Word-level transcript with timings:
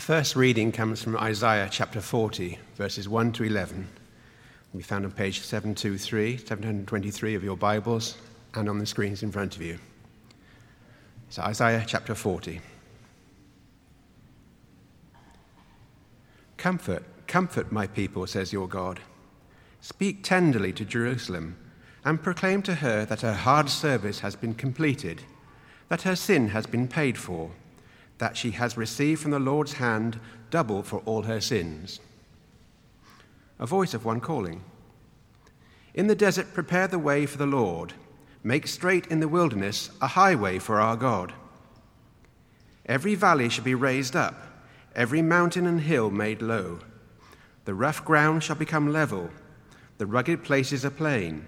The 0.00 0.06
first 0.06 0.34
reading 0.34 0.72
comes 0.72 1.02
from 1.02 1.14
Isaiah 1.18 1.68
chapter 1.70 2.00
40, 2.00 2.58
verses 2.74 3.06
1 3.06 3.32
to 3.32 3.44
11. 3.44 3.86
We 4.72 4.82
found 4.82 5.04
on 5.04 5.10
page 5.10 5.42
723, 5.42 6.38
723 6.38 7.34
of 7.34 7.44
your 7.44 7.58
Bibles, 7.58 8.16
and 8.54 8.70
on 8.70 8.78
the 8.78 8.86
screens 8.86 9.22
in 9.22 9.30
front 9.30 9.56
of 9.56 9.60
you. 9.60 9.78
So, 11.28 11.42
Isaiah 11.42 11.84
chapter 11.86 12.14
40. 12.14 12.62
Comfort, 16.56 17.04
comfort 17.26 17.70
my 17.70 17.86
people, 17.86 18.26
says 18.26 18.54
your 18.54 18.68
God. 18.68 19.00
Speak 19.82 20.24
tenderly 20.24 20.72
to 20.72 20.84
Jerusalem 20.86 21.58
and 22.06 22.22
proclaim 22.22 22.62
to 22.62 22.76
her 22.76 23.04
that 23.04 23.20
her 23.20 23.34
hard 23.34 23.68
service 23.68 24.20
has 24.20 24.34
been 24.34 24.54
completed, 24.54 25.24
that 25.90 26.02
her 26.02 26.16
sin 26.16 26.48
has 26.48 26.66
been 26.66 26.88
paid 26.88 27.18
for, 27.18 27.50
that 28.20 28.36
she 28.36 28.52
has 28.52 28.76
received 28.76 29.20
from 29.20 29.32
the 29.32 29.38
Lord's 29.38 29.74
hand 29.74 30.20
double 30.50 30.82
for 30.82 31.00
all 31.04 31.22
her 31.22 31.40
sins. 31.40 31.98
A 33.58 33.66
voice 33.66 33.92
of 33.92 34.04
one 34.04 34.20
calling 34.20 34.62
In 35.92 36.06
the 36.06 36.14
desert, 36.14 36.54
prepare 36.54 36.86
the 36.86 36.98
way 36.98 37.26
for 37.26 37.36
the 37.36 37.46
Lord, 37.46 37.94
make 38.44 38.66
straight 38.66 39.08
in 39.08 39.18
the 39.18 39.28
wilderness 39.28 39.90
a 40.00 40.06
highway 40.06 40.60
for 40.60 40.80
our 40.80 40.96
God. 40.96 41.32
Every 42.86 43.16
valley 43.16 43.48
shall 43.48 43.64
be 43.64 43.74
raised 43.74 44.14
up, 44.14 44.46
every 44.94 45.22
mountain 45.22 45.66
and 45.66 45.80
hill 45.80 46.10
made 46.10 46.40
low. 46.40 46.78
The 47.64 47.74
rough 47.74 48.04
ground 48.04 48.44
shall 48.44 48.56
become 48.56 48.92
level, 48.92 49.30
the 49.98 50.06
rugged 50.06 50.44
places 50.44 50.84
a 50.84 50.90
plain 50.90 51.46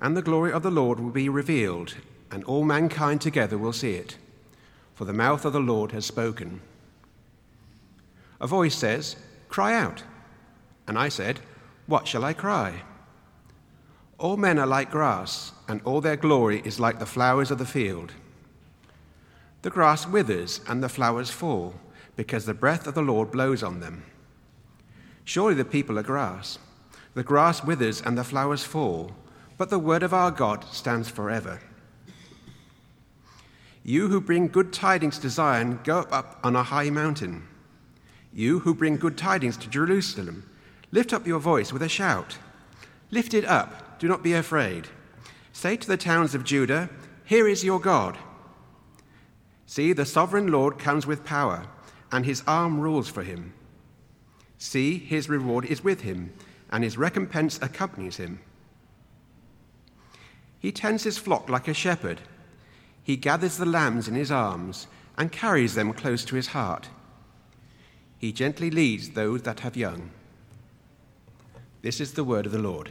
and 0.00 0.16
the 0.16 0.22
glory 0.22 0.52
of 0.52 0.62
the 0.62 0.70
Lord 0.70 1.00
will 1.00 1.10
be 1.10 1.28
revealed, 1.28 1.94
and 2.30 2.44
all 2.44 2.64
mankind 2.64 3.20
together 3.20 3.56
will 3.56 3.72
see 3.72 3.92
it. 3.92 4.16
For 4.96 5.04
the 5.04 5.12
mouth 5.12 5.44
of 5.44 5.52
the 5.52 5.60
Lord 5.60 5.92
has 5.92 6.04
spoken. 6.04 6.60
A 8.40 8.48
voice 8.48 8.74
says, 8.74 9.14
Cry 9.48 9.72
out. 9.72 10.02
And 10.88 10.98
I 10.98 11.08
said, 11.08 11.38
What 11.86 12.08
shall 12.08 12.24
I 12.24 12.32
cry? 12.32 12.82
All 14.18 14.36
men 14.36 14.58
are 14.58 14.66
like 14.66 14.90
grass, 14.90 15.52
and 15.68 15.80
all 15.84 16.00
their 16.00 16.16
glory 16.16 16.60
is 16.64 16.80
like 16.80 16.98
the 16.98 17.06
flowers 17.06 17.52
of 17.52 17.58
the 17.58 17.64
field. 17.64 18.14
The 19.62 19.70
grass 19.70 20.08
withers 20.08 20.60
and 20.66 20.82
the 20.82 20.88
flowers 20.88 21.30
fall, 21.30 21.74
because 22.16 22.44
the 22.44 22.54
breath 22.54 22.88
of 22.88 22.94
the 22.94 23.02
Lord 23.02 23.30
blows 23.30 23.62
on 23.62 23.78
them. 23.78 24.02
Surely 25.24 25.54
the 25.54 25.64
people 25.64 25.96
are 26.00 26.02
grass. 26.02 26.58
The 27.14 27.22
grass 27.22 27.62
withers 27.62 28.02
and 28.02 28.18
the 28.18 28.24
flowers 28.24 28.64
fall 28.64 29.12
but 29.56 29.70
the 29.70 29.78
word 29.78 30.02
of 30.02 30.12
our 30.12 30.30
God 30.30 30.64
stands 30.64 31.08
forever. 31.08 31.60
You 33.88 34.08
who 34.08 34.20
bring 34.20 34.48
good 34.48 34.72
tidings 34.72 35.16
to 35.20 35.30
Zion, 35.30 35.78
go 35.84 36.00
up 36.10 36.40
on 36.42 36.56
a 36.56 36.64
high 36.64 36.90
mountain. 36.90 37.46
You 38.32 38.58
who 38.58 38.74
bring 38.74 38.96
good 38.96 39.16
tidings 39.16 39.56
to 39.58 39.70
Jerusalem, 39.70 40.42
lift 40.90 41.12
up 41.12 41.24
your 41.24 41.38
voice 41.38 41.72
with 41.72 41.82
a 41.82 41.88
shout. 41.88 42.36
Lift 43.12 43.32
it 43.32 43.44
up, 43.44 44.00
do 44.00 44.08
not 44.08 44.24
be 44.24 44.32
afraid. 44.32 44.88
Say 45.52 45.76
to 45.76 45.86
the 45.86 45.96
towns 45.96 46.34
of 46.34 46.42
Judah, 46.42 46.90
Here 47.24 47.46
is 47.46 47.62
your 47.62 47.78
God. 47.78 48.18
See, 49.66 49.92
the 49.92 50.04
sovereign 50.04 50.48
Lord 50.48 50.80
comes 50.80 51.06
with 51.06 51.24
power, 51.24 51.68
and 52.10 52.26
his 52.26 52.42
arm 52.44 52.80
rules 52.80 53.08
for 53.08 53.22
him. 53.22 53.54
See, 54.58 54.98
his 54.98 55.28
reward 55.28 55.64
is 55.64 55.84
with 55.84 56.00
him, 56.00 56.32
and 56.70 56.82
his 56.82 56.98
recompense 56.98 57.60
accompanies 57.62 58.16
him. 58.16 58.40
He 60.58 60.72
tends 60.72 61.04
his 61.04 61.18
flock 61.18 61.48
like 61.48 61.68
a 61.68 61.72
shepherd. 61.72 62.20
He 63.06 63.16
gathers 63.16 63.56
the 63.56 63.66
lambs 63.66 64.08
in 64.08 64.16
his 64.16 64.32
arms 64.32 64.88
and 65.16 65.30
carries 65.30 65.76
them 65.76 65.92
close 65.92 66.24
to 66.24 66.34
his 66.34 66.48
heart. 66.48 66.88
He 68.18 68.32
gently 68.32 68.68
leads 68.68 69.10
those 69.10 69.42
that 69.42 69.60
have 69.60 69.76
young. 69.76 70.10
This 71.82 72.00
is 72.00 72.14
the 72.14 72.24
word 72.24 72.46
of 72.46 72.52
the 72.52 72.58
Lord. 72.58 72.90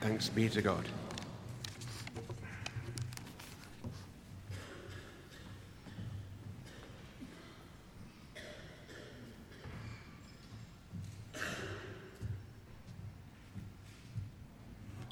Thanks 0.00 0.28
be 0.28 0.48
to 0.48 0.60
God. 0.60 0.88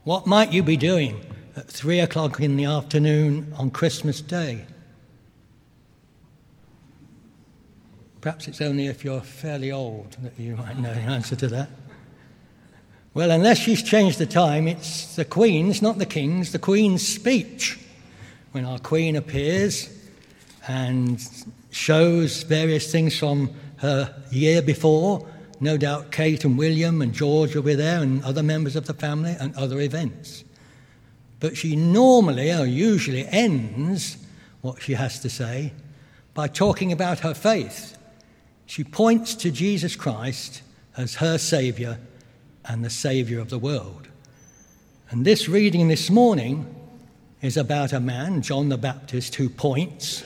What 0.03 0.27
might 0.27 0.53
you 0.53 0.65
be 0.65 0.77
doing 0.77 1.28
at 1.59 1.69
three 1.69 1.99
o'clock 1.99 2.41
in 2.41 2.57
the 2.57 2.65
afternoon 2.65 3.53
on 3.59 3.71
Christmas 3.71 4.21
Day. 4.21 4.65
Perhaps 8.21 8.49
it's 8.49 8.61
only 8.61 8.87
if 8.87 9.05
you're 9.05 9.21
fairly 9.21 9.73
old 9.73 10.17
that 10.23 10.39
you 10.39 10.57
might 10.57 10.79
know 10.79 10.95
the 10.95 11.01
answer 11.01 11.35
to 11.37 11.49
that. 11.49 11.69
Well, 13.13 13.33
unless 13.33 13.59
she's 13.59 13.83
changed 13.83 14.19
the 14.19 14.27
time, 14.27 14.69
it's 14.69 15.17
the 15.17 15.25
Queen's, 15.25 15.83
not 15.83 15.99
the 15.99 16.07
King's, 16.07 16.53
the 16.53 16.59
Queen's 16.59 17.07
speech. 17.07 17.79
When 18.53 18.65
our 18.65 18.79
Queen 18.79 19.17
appears 19.17 19.89
and 20.69 21.21
shows 21.71 22.45
various 22.45 22.91
things 22.93 23.19
from 23.19 23.51
her 23.79 24.15
year 24.31 24.63
before, 24.63 25.27
no 25.61 25.77
doubt 25.77 26.13
Kate 26.13 26.45
and 26.45 26.57
William 26.57 27.03
and 27.03 27.13
George 27.13 27.57
will 27.57 27.63
be 27.63 27.75
there 27.75 28.01
and 28.01 28.23
other 28.23 28.43
members 28.45 28.77
of 28.77 28.87
the 28.87 28.95
family 28.95 29.35
and 29.41 29.55
other 29.57 29.81
events. 29.81 30.45
But 31.41 31.57
she 31.57 31.77
normally 31.77 32.53
or 32.53 32.67
usually 32.67 33.27
ends 33.29 34.17
what 34.61 34.83
she 34.83 34.95
has 34.95 35.21
to 35.21 35.31
say 35.31 35.73
by 36.35 36.49
talking 36.49 36.93
about 36.93 37.21
her 37.21 37.35
faith. 37.35 37.97
She 38.67 38.85
points 38.85 39.35
to 39.37 39.51
Jesus 39.51 39.97
Christ 39.97 40.63
as 40.97 41.17
her 41.17 41.39
Saviour 41.39 41.99
and 42.65 42.85
the 42.85 42.91
Saviour 42.91 43.41
of 43.41 43.51
the 43.51 43.59
world. 43.59 44.09
And 45.11 45.25
this 45.25 45.49
reading 45.49 45.89
this 45.89 46.11
morning 46.11 46.75
is 47.41 47.57
about 47.57 47.93
a 47.93 48.01
man, 48.01 48.43
John 48.43 48.69
the 48.69 48.77
Baptist, 48.77 49.37
who 49.37 49.49
points. 49.49 50.25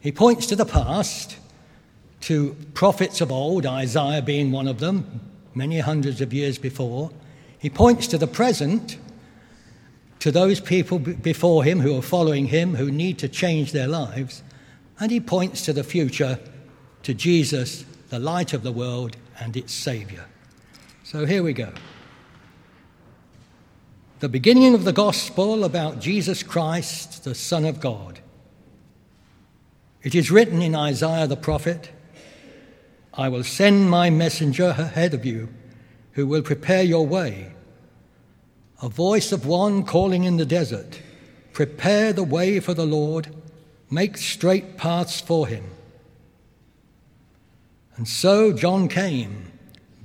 He 0.00 0.12
points 0.12 0.46
to 0.46 0.56
the 0.56 0.64
past, 0.64 1.36
to 2.22 2.56
prophets 2.72 3.20
of 3.20 3.32
old, 3.32 3.66
Isaiah 3.66 4.22
being 4.22 4.52
one 4.52 4.68
of 4.68 4.78
them, 4.78 5.20
many 5.54 5.80
hundreds 5.80 6.20
of 6.20 6.32
years 6.32 6.56
before. 6.56 7.10
He 7.58 7.68
points 7.68 8.06
to 8.08 8.18
the 8.18 8.26
present 8.26 8.96
to 10.20 10.30
those 10.30 10.60
people 10.60 10.98
before 10.98 11.64
him 11.64 11.80
who 11.80 11.96
are 11.96 12.02
following 12.02 12.46
him, 12.46 12.74
who 12.74 12.90
need 12.90 13.18
to 13.18 13.28
change 13.28 13.72
their 13.72 13.88
lives. 13.88 14.42
And 14.98 15.10
he 15.10 15.18
points 15.18 15.64
to 15.64 15.72
the 15.72 15.82
future, 15.82 16.38
to 17.02 17.14
Jesus, 17.14 17.84
the 18.10 18.18
light 18.18 18.52
of 18.52 18.62
the 18.62 18.72
world 18.72 19.16
and 19.38 19.56
its 19.56 19.72
Saviour. 19.72 20.26
So 21.04 21.24
here 21.24 21.42
we 21.42 21.54
go. 21.54 21.72
The 24.20 24.28
beginning 24.28 24.74
of 24.74 24.84
the 24.84 24.92
gospel 24.92 25.64
about 25.64 26.00
Jesus 26.00 26.42
Christ, 26.42 27.24
the 27.24 27.34
Son 27.34 27.64
of 27.64 27.80
God. 27.80 28.20
It 30.02 30.14
is 30.14 30.30
written 30.30 30.60
in 30.60 30.74
Isaiah 30.74 31.26
the 31.26 31.36
prophet 31.36 31.90
I 33.14 33.28
will 33.28 33.42
send 33.42 33.90
my 33.90 34.08
messenger 34.08 34.68
ahead 34.68 35.14
of 35.14 35.24
you, 35.24 35.48
who 36.12 36.26
will 36.26 36.42
prepare 36.42 36.82
your 36.82 37.06
way 37.06 37.52
a 38.80 38.88
voice 38.88 39.32
of 39.32 39.46
one 39.46 39.82
calling 39.84 40.24
in 40.24 40.36
the 40.36 40.46
desert 40.46 41.00
Prepare 41.52 42.12
the 42.12 42.24
way 42.24 42.60
for 42.60 42.74
the 42.74 42.86
Lord, 42.86 43.34
make 43.90 44.16
straight 44.16 44.76
paths 44.76 45.20
for 45.20 45.46
him. 45.48 45.64
And 47.96 48.06
so 48.06 48.52
John 48.52 48.88
came, 48.88 49.50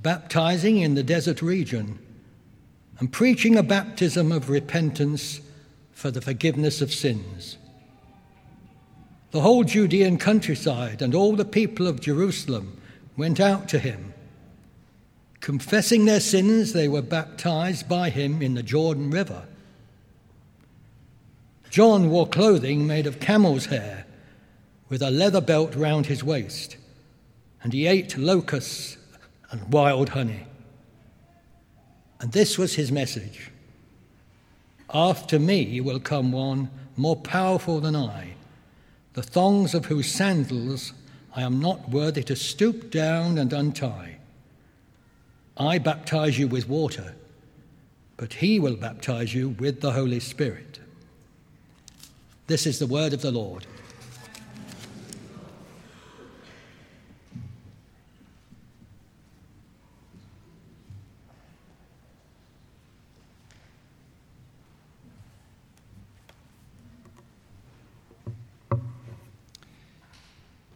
baptizing 0.02 0.78
in 0.78 0.94
the 0.94 1.02
desert 1.02 1.40
region 1.40 1.98
and 2.98 3.12
preaching 3.12 3.56
a 3.56 3.62
baptism 3.62 4.32
of 4.32 4.50
repentance 4.50 5.40
for 5.92 6.10
the 6.10 6.20
forgiveness 6.20 6.82
of 6.82 6.92
sins. 6.92 7.56
The 9.30 9.40
whole 9.40 9.64
Judean 9.64 10.18
countryside 10.18 11.00
and 11.00 11.14
all 11.14 11.36
the 11.36 11.44
people 11.44 11.86
of 11.86 12.00
Jerusalem 12.00 12.80
went 13.16 13.40
out 13.40 13.68
to 13.68 13.78
him 13.78 14.12
Confessing 15.46 16.06
their 16.06 16.18
sins, 16.18 16.72
they 16.72 16.88
were 16.88 17.00
baptized 17.00 17.88
by 17.88 18.10
him 18.10 18.42
in 18.42 18.54
the 18.54 18.64
Jordan 18.64 19.12
River. 19.12 19.46
John 21.70 22.10
wore 22.10 22.26
clothing 22.26 22.84
made 22.84 23.06
of 23.06 23.20
camel's 23.20 23.66
hair 23.66 24.06
with 24.88 25.02
a 25.02 25.10
leather 25.12 25.40
belt 25.40 25.76
round 25.76 26.06
his 26.06 26.24
waist, 26.24 26.76
and 27.62 27.72
he 27.72 27.86
ate 27.86 28.18
locusts 28.18 28.96
and 29.52 29.72
wild 29.72 30.08
honey. 30.08 30.48
And 32.18 32.32
this 32.32 32.58
was 32.58 32.74
his 32.74 32.90
message 32.90 33.52
After 34.92 35.38
me 35.38 35.80
will 35.80 36.00
come 36.00 36.32
one 36.32 36.70
more 36.96 37.14
powerful 37.14 37.78
than 37.78 37.94
I, 37.94 38.34
the 39.12 39.22
thongs 39.22 39.76
of 39.76 39.84
whose 39.84 40.10
sandals 40.10 40.92
I 41.36 41.42
am 41.42 41.60
not 41.60 41.90
worthy 41.90 42.24
to 42.24 42.34
stoop 42.34 42.90
down 42.90 43.38
and 43.38 43.52
untie. 43.52 44.16
I 45.56 45.78
baptize 45.78 46.38
you 46.38 46.48
with 46.48 46.68
water, 46.68 47.14
but 48.16 48.34
he 48.34 48.60
will 48.60 48.76
baptize 48.76 49.34
you 49.34 49.50
with 49.50 49.80
the 49.80 49.92
Holy 49.92 50.20
Spirit. 50.20 50.80
This 52.46 52.66
is 52.66 52.78
the 52.78 52.86
word 52.86 53.12
of 53.12 53.22
the 53.22 53.30
Lord. 53.30 53.66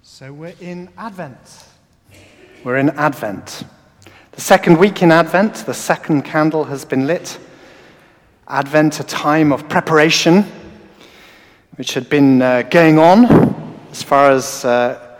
So 0.03 0.33
we're 0.33 0.55
in 0.61 0.91
Advent. 0.99 1.65
We're 2.63 2.77
in 2.77 2.91
Advent. 2.91 3.65
The 4.41 4.47
second 4.47 4.79
week 4.79 5.03
in 5.03 5.13
Advent, 5.13 5.67
the 5.67 5.75
second 5.75 6.23
candle 6.23 6.65
has 6.65 6.87
been 6.87 7.07
lit. 7.07 7.39
Advent, 8.49 8.99
a 8.99 9.05
time 9.05 9.53
of 9.53 9.69
preparation, 9.69 10.47
which 11.75 11.93
had 11.93 12.09
been 12.09 12.41
uh, 12.41 12.63
going 12.63 12.99
on 12.99 13.27
as 13.91 14.03
far 14.03 14.31
as 14.31 14.65
uh, 14.65 15.19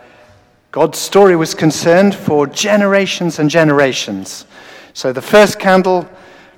God's 0.71 0.97
story 0.97 1.35
was 1.35 1.53
concerned 1.53 2.15
for 2.15 2.47
generations 2.47 3.37
and 3.37 3.47
generations. 3.47 4.47
So 4.93 5.13
the 5.13 5.21
first 5.21 5.59
candle 5.59 6.09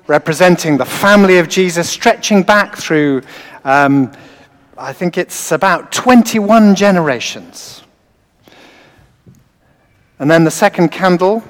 representing 0.06 0.78
the 0.78 0.86
family 0.86 1.36
of 1.36 1.50
Jesus, 1.50 1.90
stretching 1.90 2.42
back 2.42 2.78
through, 2.78 3.24
um, 3.64 4.10
I 4.78 4.94
think 4.94 5.18
it's 5.18 5.52
about 5.52 5.92
21 5.92 6.76
generations. 6.76 7.82
And 10.18 10.30
then 10.30 10.44
the 10.44 10.50
second 10.50 10.88
candle, 10.88 11.44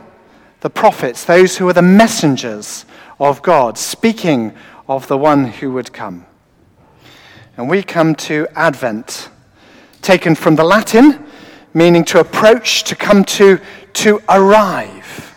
the 0.64 0.70
prophets, 0.70 1.26
those 1.26 1.58
who 1.58 1.68
are 1.68 1.74
the 1.74 1.82
messengers 1.82 2.86
of 3.20 3.42
God, 3.42 3.76
speaking 3.76 4.54
of 4.88 5.06
the 5.08 5.18
one 5.18 5.44
who 5.44 5.70
would 5.72 5.92
come. 5.92 6.24
And 7.58 7.68
we 7.68 7.82
come 7.82 8.14
to 8.14 8.46
Advent, 8.54 9.28
taken 10.00 10.34
from 10.34 10.56
the 10.56 10.64
Latin, 10.64 11.22
meaning 11.74 12.02
to 12.06 12.18
approach, 12.18 12.84
to 12.84 12.96
come 12.96 13.26
to, 13.26 13.60
to 13.92 14.22
arrive. 14.26 15.36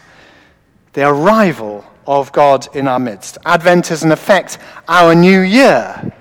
The 0.94 1.10
arrival 1.10 1.84
of 2.08 2.32
God 2.32 2.74
in 2.74 2.88
our 2.88 2.98
midst. 2.98 3.38
Advent 3.44 3.92
is, 3.92 4.06
in 4.06 4.14
effect, 4.14 4.58
our 4.88 5.14
new 5.14 5.42
year 5.42 6.14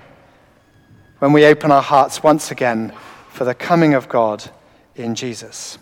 when 1.19 1.31
we 1.31 1.45
open 1.45 1.71
our 1.71 1.81
hearts 1.81 2.23
once 2.23 2.51
again 2.51 2.91
for 3.29 3.45
the 3.45 3.55
coming 3.55 3.93
of 3.93 4.09
God 4.09 4.51
in 4.97 5.15
Jesus. 5.15 5.77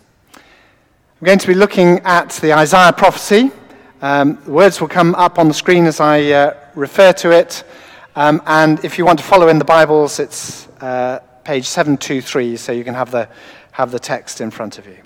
I'm 1.18 1.24
going 1.24 1.38
to 1.38 1.46
be 1.46 1.54
looking 1.54 2.00
at 2.00 2.28
the 2.42 2.52
Isaiah 2.52 2.92
prophecy. 2.92 3.50
Um, 4.02 4.38
the 4.44 4.50
words 4.50 4.82
will 4.82 4.88
come 4.88 5.14
up 5.14 5.38
on 5.38 5.48
the 5.48 5.54
screen 5.54 5.86
as 5.86 5.98
I 5.98 6.30
uh, 6.30 6.54
refer 6.74 7.14
to 7.14 7.30
it. 7.30 7.64
Um, 8.14 8.42
and 8.44 8.84
if 8.84 8.98
you 8.98 9.06
want 9.06 9.18
to 9.20 9.24
follow 9.24 9.48
in 9.48 9.58
the 9.58 9.64
Bibles, 9.64 10.18
it's 10.18 10.68
uh, 10.82 11.20
page 11.42 11.64
723, 11.64 12.58
so 12.58 12.70
you 12.70 12.84
can 12.84 12.92
have 12.92 13.10
the, 13.10 13.30
have 13.72 13.92
the 13.92 13.98
text 13.98 14.42
in 14.42 14.50
front 14.50 14.76
of 14.76 14.86
you. 14.86 14.98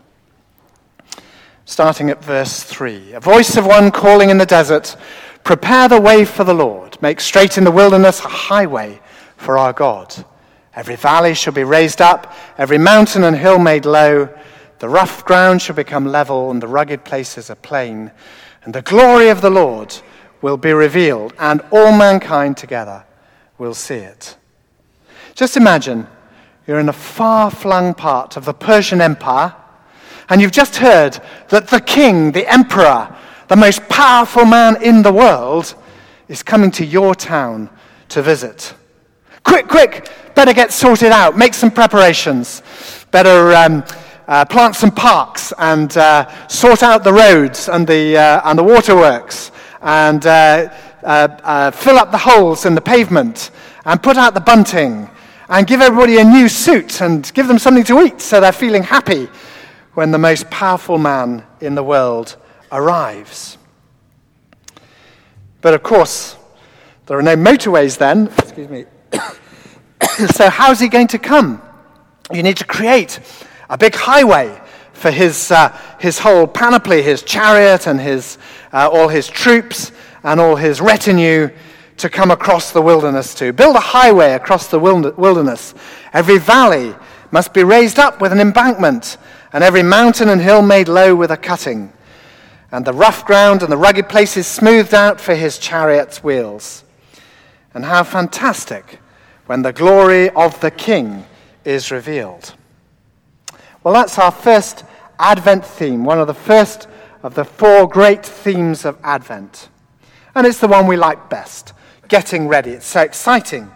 Starting 1.65 2.11
at 2.11 2.25
verse 2.25 2.65
3 2.65 3.13
A 3.13 3.21
voice 3.21 3.57
of 3.57 3.65
one 3.65 3.93
calling 3.93 4.31
in 4.31 4.39
the 4.39 4.47
desert, 4.47 4.97
Prepare 5.45 5.91
the 5.91 6.01
way 6.01 6.25
for 6.25 6.43
the 6.43 6.55
Lord, 6.55 7.01
make 7.01 7.21
straight 7.21 7.57
in 7.57 7.63
the 7.63 7.71
wilderness 7.71 8.19
a 8.19 8.29
highway 8.29 9.01
for 9.37 9.57
our 9.57 9.73
God. 9.73 10.13
Every 10.75 10.97
valley 10.97 11.35
shall 11.35 11.53
be 11.53 11.63
raised 11.63 12.01
up, 12.01 12.35
every 12.59 12.79
mountain 12.79 13.23
and 13.23 13.37
hill 13.37 13.61
made 13.61 13.85
low 13.85 14.29
the 14.81 14.89
rough 14.89 15.27
ground 15.27 15.61
shall 15.61 15.77
become 15.77 16.07
level, 16.07 16.51
and 16.51 16.61
the 16.61 16.67
rugged 16.67 17.05
places 17.05 17.51
a 17.51 17.55
plain. 17.55 18.11
And 18.65 18.75
the 18.75 18.83
glory 18.83 19.29
of 19.29 19.43
the 19.43 19.51
Lord 19.51 19.95
will 20.41 20.57
be 20.57 20.73
revealed, 20.73 21.35
and 21.39 21.61
all 21.71 21.93
mankind 21.93 22.57
together 22.57 23.05
will 23.59 23.75
see 23.75 23.97
it. 23.97 24.37
Just 25.35 25.59
imagine 25.59 26.07
you're 26.67 26.81
in 26.81 26.89
a 26.89 26.95
far 26.95 27.51
flung 27.51 27.93
part 27.93 28.39
of 28.39 28.47
the 28.47 28.55
Persian 28.55 29.03
Empire, 29.03 29.55
and 30.31 30.41
you've 30.41 30.51
just 30.51 30.77
heard 30.77 31.21
that 31.51 31.69
the 31.69 31.81
king, 31.81 32.33
the 32.33 32.51
emperor, 32.51 33.15
the 33.49 33.57
most 33.57 33.87
powerful 33.89 34.47
man 34.47 34.83
in 34.83 35.03
the 35.03 35.13
world, 35.13 35.75
is 36.29 36.43
coming 36.43 36.71
to 36.71 36.87
your 36.87 37.15
town 37.15 37.69
to 38.09 38.23
visit. 38.23 38.73
Quick, 39.45 39.69
quick, 39.69 40.09
better 40.35 40.55
get 40.55 40.73
sorted 40.73 41.13
out, 41.13 41.37
make 41.37 41.53
some 41.53 41.71
preparations. 41.71 42.63
Better. 43.11 43.53
Um, 43.55 43.85
uh, 44.31 44.45
plant 44.45 44.77
some 44.77 44.93
parks 44.93 45.53
and 45.59 45.97
uh, 45.97 46.47
sort 46.47 46.85
out 46.85 47.03
the 47.03 47.13
roads 47.13 47.69
and 47.69 47.85
the, 47.85 48.17
uh, 48.17 48.41
and 48.45 48.57
the 48.57 48.63
waterworks 48.63 49.51
and 49.83 50.25
uh, 50.25 50.73
uh, 51.03 51.71
fill 51.73 51.99
up 51.99 52.13
the 52.13 52.19
holes 52.19 52.65
in 52.65 52.77
the 52.77 52.81
pavement 52.81 53.51
and 53.85 54.01
put 54.01 54.17
out 54.17 54.33
the 54.33 54.41
bunting 54.41 55.11
and 55.49 55.67
give 55.67 55.81
everybody 55.81 56.19
a 56.19 56.25
new 56.25 56.49
suit 56.49 57.01
and 57.01 57.33
give 57.35 57.49
them 57.49 57.59
something 57.59 57.83
to 57.83 58.01
eat 58.03 58.21
so 58.21 58.41
they're 58.41 58.53
feeling 58.53 58.85
happy 58.85 59.29
when 59.95 60.13
the 60.13 60.19
most 60.19 60.49
powerful 60.49 60.97
man 60.97 61.45
in 61.61 61.75
the 61.75 61.83
world 61.83 62.37
arrives. 62.71 63.59
But 65.61 65.75
of 65.75 65.83
course, 65.83 66.37
there 67.07 67.19
are 67.19 67.23
no 67.23 67.35
motorways 67.35 67.99
then. 67.99 68.29
Excuse 68.39 68.69
me. 68.69 68.85
so, 70.29 70.49
how's 70.49 70.79
he 70.79 70.89
going 70.89 71.09
to 71.09 71.19
come? 71.19 71.61
You 72.33 72.45
need 72.45 72.59
to 72.59 72.65
create 72.65 73.19
a 73.71 73.79
big 73.79 73.95
highway 73.95 74.61
for 74.93 75.11
his, 75.11 75.51
uh, 75.51 75.75
his 75.99 76.19
whole 76.19 76.47
panoply, 76.47 77.01
his 77.03 77.23
chariot 77.23 77.87
and 77.87 77.99
his, 77.99 78.37
uh, 78.73 78.91
all 78.93 79.09
his 79.09 79.29
troops 79.29 79.93
and 80.23 80.39
all 80.39 80.57
his 80.57 80.81
retinue 80.81 81.49
to 81.97 82.11
come 82.11 82.31
across 82.31 82.73
the 82.73 82.83
wilderness 82.83 83.35
to. 83.37 83.53
Build 83.53 83.77
a 83.77 83.81
highway 83.81 84.33
across 84.33 84.67
the 84.67 84.79
wilderness. 84.79 85.75
Every 86.13 86.39
valley 86.39 86.95
must 87.31 87.55
be 87.55 87.65
raised 87.65 87.99
up 87.99 88.21
with 88.21 88.33
an 88.33 88.41
embankment, 88.41 89.17
and 89.53 89.63
every 89.63 89.83
mountain 89.83 90.29
and 90.29 90.41
hill 90.41 90.63
made 90.63 90.89
low 90.89 91.15
with 91.15 91.31
a 91.31 91.37
cutting, 91.37 91.93
and 92.73 92.85
the 92.85 92.93
rough 92.93 93.25
ground 93.25 93.63
and 93.63 93.71
the 93.71 93.77
rugged 93.77 94.09
places 94.09 94.47
smoothed 94.47 94.95
out 94.95 95.21
for 95.21 95.35
his 95.35 95.59
chariot's 95.59 96.25
wheels. 96.25 96.85
And 97.73 97.85
how 97.85 98.03
fantastic 98.03 98.99
when 99.47 99.63
the 99.63 99.73
glory 99.73 100.29
of 100.31 100.61
the 100.61 100.73
King 100.73 101.25
is 101.65 101.93
revealed. 101.93 102.55
Well, 103.83 103.95
that's 103.95 104.19
our 104.19 104.31
first 104.31 104.85
Advent 105.19 105.65
theme, 105.65 106.05
one 106.05 106.21
of 106.21 106.27
the 106.27 106.35
first 106.35 106.87
of 107.23 107.35
the 107.35 107.45
four 107.45 107.89
great 107.89 108.25
themes 108.25 108.85
of 108.85 108.99
Advent. 109.03 109.69
And 110.35 110.47
it's 110.47 110.61
the 110.61 110.69
one 110.69 110.87
we 110.87 110.97
like 110.97 111.31
best 111.31 111.73
getting 112.09 112.49
ready. 112.49 112.73
It's 112.73 112.87
so 112.87 113.01
exciting. 113.01 113.71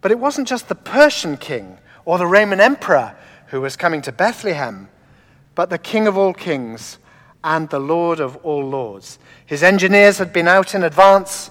But 0.00 0.10
it 0.10 0.18
wasn't 0.18 0.48
just 0.48 0.68
the 0.68 0.74
Persian 0.74 1.36
king 1.36 1.78
or 2.04 2.18
the 2.18 2.26
Roman 2.26 2.60
emperor 2.60 3.16
who 3.46 3.60
was 3.60 3.76
coming 3.76 4.02
to 4.02 4.12
Bethlehem, 4.12 4.88
but 5.54 5.70
the 5.70 5.78
King 5.78 6.06
of 6.06 6.18
all 6.18 6.34
kings 6.34 6.98
and 7.42 7.70
the 7.70 7.78
Lord 7.78 8.20
of 8.20 8.36
all 8.38 8.64
lords. 8.64 9.18
His 9.46 9.62
engineers 9.62 10.18
had 10.18 10.32
been 10.32 10.48
out 10.48 10.74
in 10.74 10.82
advance, 10.82 11.50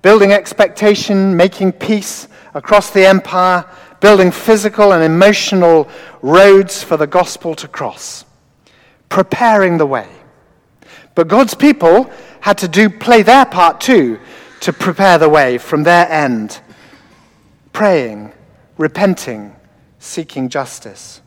building 0.00 0.32
expectation, 0.32 1.36
making 1.36 1.72
peace 1.72 2.26
across 2.54 2.90
the 2.90 3.06
empire, 3.06 3.64
building 4.02 4.32
physical 4.32 4.92
and 4.92 5.02
emotional 5.02 5.88
roads 6.20 6.82
for 6.82 6.98
the 6.98 7.06
gospel 7.06 7.54
to 7.54 7.68
cross, 7.68 8.26
preparing 9.08 9.78
the 9.78 9.86
way. 9.86 10.08
But 11.14 11.28
God's 11.28 11.54
people 11.54 12.10
had 12.40 12.58
to 12.58 12.68
do 12.68 12.90
play 12.90 13.22
their 13.22 13.46
part 13.46 13.80
too 13.80 14.18
to 14.60 14.72
prepare 14.72 15.18
the 15.18 15.28
way 15.28 15.56
from 15.56 15.84
their 15.84 16.10
end, 16.10 16.60
praying, 17.72 18.32
repenting, 18.76 19.54
seeking 20.00 20.48
justice. 20.48 21.20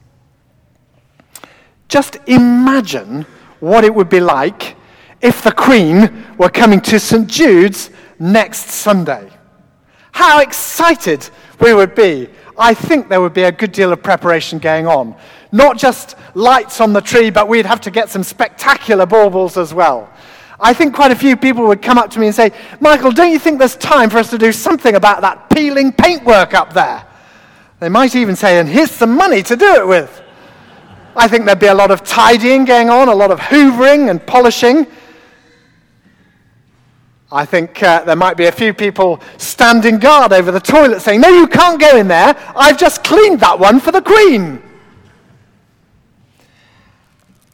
Just 1.87 2.17
imagine 2.27 3.25
what 3.61 3.85
it 3.85 3.95
would 3.95 4.09
be 4.09 4.19
like 4.19 4.75
if 5.21 5.41
the 5.41 5.51
Queen 5.51 6.25
were 6.37 6.49
coming 6.49 6.81
to 6.81 6.99
St. 6.99 7.25
Jude's 7.25 7.89
next 8.19 8.69
Sunday. 8.69 9.29
How 10.11 10.41
excited 10.41 11.29
we 11.61 11.73
would 11.73 11.95
be 11.95 12.29
I 12.57 12.73
think 12.73 13.09
there 13.09 13.21
would 13.21 13.33
be 13.33 13.43
a 13.43 13.51
good 13.51 13.71
deal 13.71 13.91
of 13.91 14.01
preparation 14.01 14.59
going 14.59 14.87
on. 14.87 15.15
Not 15.51 15.77
just 15.77 16.15
lights 16.33 16.81
on 16.81 16.93
the 16.93 17.01
tree, 17.01 17.29
but 17.29 17.47
we'd 17.47 17.65
have 17.65 17.81
to 17.81 17.91
get 17.91 18.09
some 18.09 18.23
spectacular 18.23 19.05
baubles 19.05 19.57
as 19.57 19.73
well. 19.73 20.09
I 20.59 20.73
think 20.73 20.95
quite 20.95 21.11
a 21.11 21.15
few 21.15 21.35
people 21.35 21.67
would 21.67 21.81
come 21.81 21.97
up 21.97 22.09
to 22.11 22.19
me 22.19 22.27
and 22.27 22.35
say, 22.35 22.51
Michael, 22.79 23.11
don't 23.11 23.31
you 23.31 23.39
think 23.39 23.59
there's 23.59 23.75
time 23.75 24.09
for 24.09 24.17
us 24.17 24.29
to 24.29 24.37
do 24.37 24.51
something 24.51 24.95
about 24.95 25.21
that 25.21 25.49
peeling 25.49 25.91
paintwork 25.91 26.53
up 26.53 26.73
there? 26.73 27.05
They 27.79 27.89
might 27.89 28.15
even 28.15 28.35
say, 28.35 28.59
and 28.59 28.69
here's 28.69 28.91
some 28.91 29.17
money 29.17 29.43
to 29.43 29.55
do 29.55 29.75
it 29.75 29.87
with. 29.87 30.21
I 31.15 31.27
think 31.27 31.45
there'd 31.45 31.59
be 31.59 31.67
a 31.67 31.73
lot 31.73 31.91
of 31.91 32.03
tidying 32.03 32.65
going 32.65 32.89
on, 32.89 33.09
a 33.09 33.15
lot 33.15 33.31
of 33.31 33.39
hoovering 33.39 34.09
and 34.09 34.25
polishing. 34.25 34.87
I 37.31 37.45
think 37.45 37.81
uh, 37.81 38.03
there 38.03 38.15
might 38.15 38.37
be 38.37 38.45
a 38.45 38.51
few 38.51 38.73
people 38.73 39.19
standing 39.37 39.97
guard 39.97 40.31
over 40.31 40.51
the 40.51 40.59
toilet 40.59 41.01
saying, 41.01 41.21
No, 41.21 41.29
you 41.29 41.47
can't 41.47 41.79
go 41.79 41.97
in 41.97 42.07
there. 42.07 42.35
I've 42.55 42.77
just 42.77 43.03
cleaned 43.03 43.39
that 43.39 43.59
one 43.59 43.79
for 43.79 43.91
the 43.91 44.01
Queen. 44.01 44.61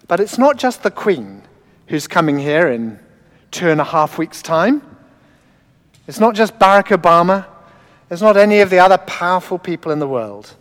But 0.07 0.19
it's 0.19 0.37
not 0.37 0.57
just 0.57 0.83
the 0.83 0.91
Queen 0.91 1.41
who's 1.87 2.05
coming 2.05 2.37
here 2.37 2.67
in 2.67 2.99
two 3.49 3.69
and 3.69 3.79
a 3.79 3.85
half 3.85 4.17
weeks' 4.17 4.41
time. 4.41 4.81
It's 6.07 6.19
not 6.19 6.35
just 6.35 6.59
Barack 6.59 6.87
Obama. 6.87 7.45
It's 8.09 8.21
not 8.21 8.35
any 8.35 8.59
of 8.59 8.69
the 8.69 8.79
other 8.79 8.97
powerful 8.97 9.57
people 9.57 9.93
in 9.93 9.99
the 9.99 10.07
world. 10.07 10.53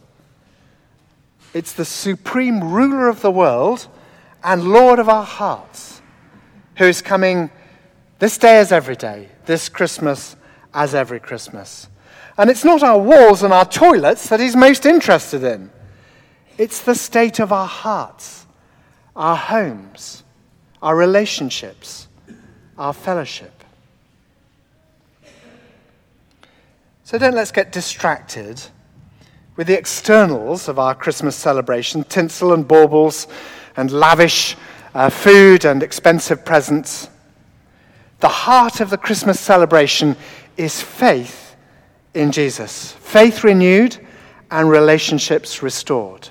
It's 1.52 1.73
the 1.73 1.85
supreme 1.85 2.73
ruler 2.73 3.09
of 3.09 3.23
the 3.23 3.31
world 3.31 3.88
and 4.45 4.69
Lord 4.69 5.00
of 5.00 5.09
our 5.09 5.25
hearts 5.25 6.00
who 6.76 6.85
is 6.85 7.02
coming 7.02 7.50
this 8.20 8.38
day 8.38 8.58
as 8.58 8.70
every 8.70 8.96
day, 8.96 9.28
this 9.46 9.68
Christmas 9.68 10.36
as 10.72 10.94
every 10.94 11.18
Christmas. 11.18 11.88
And 12.38 12.48
it's 12.48 12.64
not 12.64 12.82
our 12.82 12.98
walls 12.98 13.42
and 13.42 13.52
our 13.52 13.64
toilets 13.64 14.28
that 14.28 14.38
he's 14.38 14.54
most 14.54 14.86
interested 14.86 15.42
in. 15.42 15.70
it's 16.58 16.80
the 16.80 16.94
state 16.94 17.40
of 17.40 17.52
our 17.52 17.66
hearts, 17.66 18.46
our 19.16 19.36
homes, 19.36 20.22
our 20.82 20.94
relationships, 20.94 22.06
our 22.76 22.92
fellowship. 22.92 23.52
So 27.04 27.18
don't 27.18 27.34
let's 27.34 27.50
get 27.50 27.72
distracted 27.72 28.62
with 29.56 29.66
the 29.66 29.78
externals 29.78 30.68
of 30.68 30.78
our 30.78 30.94
Christmas 30.94 31.34
celebration 31.36 32.04
tinsel 32.04 32.52
and 32.52 32.68
baubles 32.68 33.26
and 33.76 33.90
lavish 33.90 34.56
uh, 34.94 35.08
food 35.08 35.64
and 35.64 35.82
expensive 35.82 36.44
presents. 36.44 37.08
The 38.20 38.28
heart 38.28 38.80
of 38.80 38.90
the 38.90 38.98
Christmas 38.98 39.40
celebration 39.40 40.16
is 40.56 40.80
faith 40.82 41.56
in 42.12 42.32
Jesus, 42.32 42.92
faith 42.92 43.44
renewed 43.44 43.96
and 44.50 44.68
relationships 44.68 45.62
restored. 45.62 46.28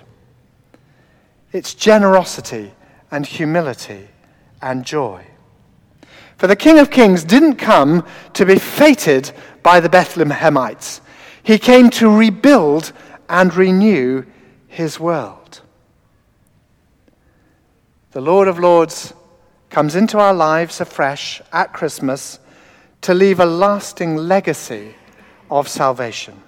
It's 1.52 1.74
generosity 1.74 2.74
and 3.12 3.26
humility 3.26 4.10
and 4.62 4.86
joy. 4.86 5.26
For 6.38 6.48
the 6.48 6.56
King 6.56 6.80
of 6.80 6.92
Kings 6.92 7.24
didn't 7.24 7.56
come 7.56 8.06
to 8.34 8.46
be 8.46 8.60
feted 8.60 9.32
by 9.64 9.80
the 9.80 9.90
Bethlehemites, 9.90 11.02
he 11.42 11.58
came 11.58 11.90
to 11.92 12.16
rebuild 12.16 12.92
and 13.28 13.54
renew 13.56 14.26
his 14.68 15.00
world. 15.00 15.62
The 18.12 18.22
Lord 18.22 18.48
of 18.48 18.60
Lords 18.60 19.14
comes 19.70 19.96
into 19.96 20.18
our 20.18 20.34
lives 20.34 20.82
afresh 20.82 21.42
at 21.52 21.74
Christmas 21.74 22.40
to 23.02 23.14
leave 23.14 23.40
a 23.40 23.46
lasting 23.46 24.16
legacy 24.16 24.96
of 25.50 25.68
salvation, 25.68 26.42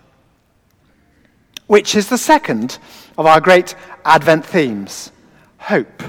which 1.68 1.96
is 1.96 2.10
the 2.10 2.18
second 2.18 2.78
of 3.18 3.25
our 3.25 3.40
great 3.40 3.75
Advent 4.04 4.46
themes 4.46 5.12
hope. 5.58 6.04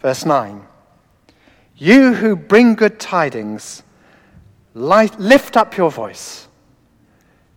Verse 0.00 0.24
9 0.24 0.62
You 1.76 2.14
who 2.14 2.34
bring 2.36 2.74
good 2.74 2.98
tidings, 2.98 3.82
lift 4.74 5.56
up 5.56 5.76
your 5.76 5.90
voice. 5.90 6.48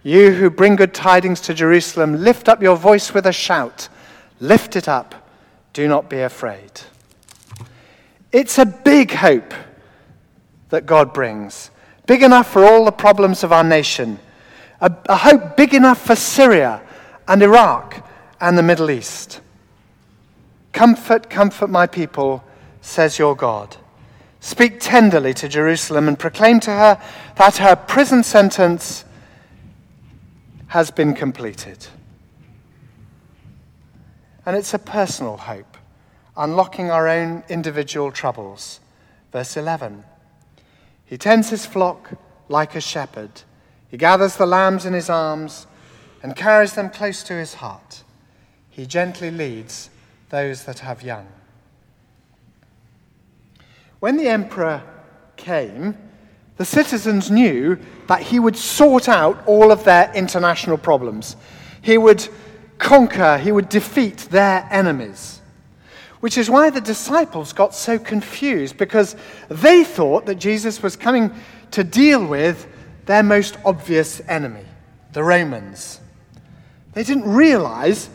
You 0.03 0.31
who 0.31 0.49
bring 0.49 0.75
good 0.75 0.93
tidings 0.93 1.41
to 1.41 1.53
Jerusalem, 1.53 2.23
lift 2.23 2.49
up 2.49 2.61
your 2.61 2.75
voice 2.75 3.13
with 3.13 3.27
a 3.27 3.31
shout. 3.31 3.87
Lift 4.39 4.75
it 4.75 4.87
up. 4.87 5.29
Do 5.73 5.87
not 5.87 6.09
be 6.09 6.19
afraid. 6.21 6.81
It's 8.31 8.57
a 8.57 8.65
big 8.65 9.11
hope 9.11 9.53
that 10.69 10.85
God 10.85 11.13
brings, 11.13 11.69
big 12.07 12.23
enough 12.23 12.51
for 12.51 12.63
all 12.63 12.85
the 12.85 12.91
problems 12.91 13.43
of 13.43 13.51
our 13.51 13.63
nation, 13.63 14.19
a, 14.79 14.91
a 15.07 15.17
hope 15.17 15.57
big 15.57 15.73
enough 15.73 16.05
for 16.05 16.15
Syria 16.15 16.81
and 17.27 17.43
Iraq 17.43 18.07
and 18.39 18.57
the 18.57 18.63
Middle 18.63 18.89
East. 18.89 19.41
Comfort, 20.71 21.29
comfort 21.29 21.69
my 21.69 21.85
people, 21.87 22.43
says 22.81 23.19
your 23.19 23.35
God. 23.35 23.75
Speak 24.39 24.79
tenderly 24.79 25.33
to 25.35 25.47
Jerusalem 25.47 26.07
and 26.07 26.17
proclaim 26.17 26.59
to 26.61 26.71
her 26.71 27.01
that 27.35 27.57
her 27.57 27.75
prison 27.75 28.23
sentence 28.23 29.05
has 30.67 30.89
been 30.89 31.13
completed. 31.13 31.85
And 34.45 34.55
it's 34.55 34.73
a 34.73 34.79
personal 34.79 35.37
hope, 35.37 35.77
unlocking 36.41 36.89
our 36.89 37.07
own 37.07 37.43
individual 37.49 38.11
troubles. 38.11 38.79
Verse 39.31 39.55
11 39.55 40.03
He 41.05 41.17
tends 41.17 41.51
his 41.51 41.65
flock 41.65 42.13
like 42.49 42.75
a 42.75 42.81
shepherd, 42.81 43.43
he 43.89 43.97
gathers 43.97 44.37
the 44.37 44.45
lambs 44.45 44.85
in 44.85 44.93
his 44.93 45.09
arms 45.09 45.67
and 46.23 46.35
carries 46.35 46.73
them 46.73 46.89
close 46.89 47.23
to 47.23 47.33
his 47.33 47.55
heart. 47.55 48.03
He 48.69 48.85
gently 48.85 49.31
leads 49.31 49.89
those 50.29 50.63
that 50.63 50.79
have 50.79 51.03
young. 51.03 51.27
When 53.99 54.17
the 54.17 54.29
emperor 54.29 54.81
came, 55.35 55.97
the 56.57 56.65
citizens 56.65 57.29
knew 57.29 57.77
that 58.07 58.21
he 58.21 58.39
would 58.39 58.55
sort 58.55 59.09
out 59.09 59.43
all 59.45 59.71
of 59.71 59.83
their 59.83 60.11
international 60.13 60.77
problems. 60.77 61.35
He 61.81 61.97
would 61.97 62.27
conquer, 62.77 63.37
he 63.37 63.51
would 63.51 63.67
defeat 63.67 64.17
their 64.31 64.67
enemies. 64.71 65.40
Which 66.21 66.37
is 66.37 66.49
why 66.49 66.69
the 66.69 66.81
disciples 66.81 67.51
got 67.51 67.75
so 67.75 67.99
confused 67.99 68.77
because 68.77 69.15
they 69.49 69.83
thought 69.83 70.25
that 70.27 70.35
Jesus 70.35 70.81
was 70.81 70.95
coming 70.95 71.31
to 71.71 71.83
deal 71.83 72.25
with 72.25 72.67
their 73.07 73.23
most 73.23 73.57
obvious 73.65 74.21
enemy, 74.27 74.65
the 75.13 75.23
Romans. 75.23 75.99
They 76.93 77.03
didn't 77.03 77.29
realize 77.29 78.09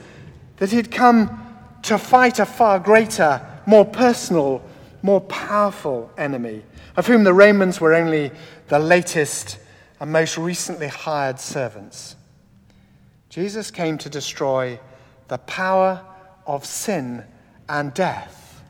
that 0.58 0.70
he'd 0.70 0.90
come 0.90 1.42
to 1.82 1.98
fight 1.98 2.38
a 2.38 2.46
far 2.46 2.78
greater, 2.78 3.40
more 3.66 3.84
personal, 3.84 4.62
more 5.02 5.20
powerful 5.20 6.10
enemy, 6.16 6.62
of 6.96 7.06
whom 7.06 7.24
the 7.24 7.34
Romans 7.34 7.80
were 7.80 7.94
only 7.94 8.30
the 8.68 8.78
latest 8.78 9.58
and 10.00 10.12
most 10.12 10.38
recently 10.38 10.88
hired 10.88 11.40
servants. 11.40 12.16
Jesus 13.28 13.70
came 13.70 13.98
to 13.98 14.08
destroy 14.08 14.78
the 15.28 15.38
power 15.38 16.04
of 16.46 16.64
sin 16.64 17.24
and 17.68 17.92
death, 17.94 18.62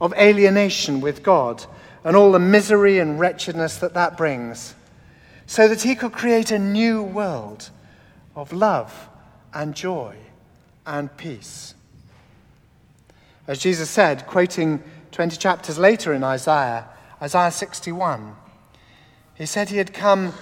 of 0.00 0.12
alienation 0.14 1.00
with 1.00 1.22
God, 1.22 1.64
and 2.04 2.16
all 2.16 2.32
the 2.32 2.38
misery 2.38 2.98
and 2.98 3.18
wretchedness 3.18 3.78
that 3.78 3.94
that 3.94 4.16
brings, 4.16 4.74
so 5.46 5.68
that 5.68 5.82
he 5.82 5.94
could 5.94 6.12
create 6.12 6.50
a 6.50 6.58
new 6.58 7.02
world 7.02 7.70
of 8.36 8.52
love 8.52 9.08
and 9.52 9.74
joy 9.74 10.16
and 10.86 11.14
peace. 11.16 11.74
As 13.46 13.58
Jesus 13.58 13.90
said, 13.90 14.26
quoting 14.26 14.82
20 15.12 15.36
chapters 15.36 15.78
later 15.78 16.12
in 16.12 16.24
Isaiah, 16.24 16.88
Isaiah 17.20 17.50
61, 17.50 18.34
he 19.34 19.46
said 19.46 19.68
he 19.68 19.76
had 19.76 19.92
come 19.92 20.32